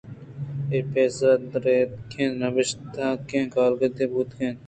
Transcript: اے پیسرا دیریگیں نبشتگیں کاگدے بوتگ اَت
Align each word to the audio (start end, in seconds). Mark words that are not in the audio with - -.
اے 0.71 0.79
پیسرا 0.91 1.33
دیریگیں 1.51 2.29
نبشتگیں 2.41 3.45
کاگدے 3.53 4.05
بوتگ 4.11 4.39
اَت 4.43 4.57